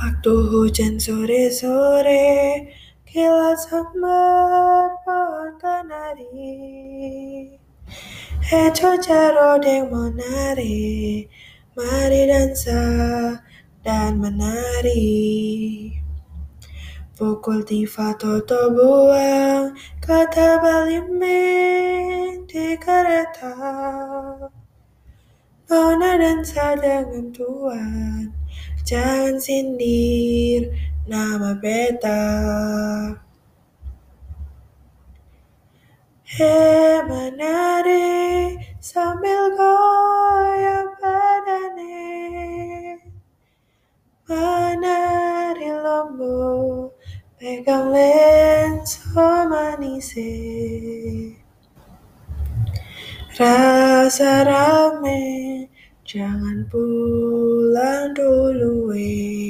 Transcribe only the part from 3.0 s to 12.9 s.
Kilat sambar pohon kenari Eco carodeng monare Mari dansa